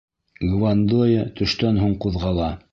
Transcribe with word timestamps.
—Гвандоя 0.53 1.27
төштән 1.41 1.81
һуң 1.85 1.97
ҡуҙғала. 2.07 2.53